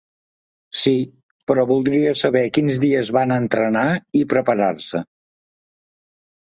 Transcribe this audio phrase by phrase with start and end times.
[0.83, 0.93] Si,
[1.51, 3.87] però voldria saber quins dies van a entrenar
[4.23, 5.07] i preparar-se.